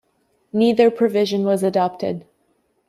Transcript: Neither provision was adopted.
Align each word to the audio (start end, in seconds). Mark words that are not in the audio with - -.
Neither 0.51 0.89
provision 0.89 1.43
was 1.45 1.61
adopted. 1.61 2.25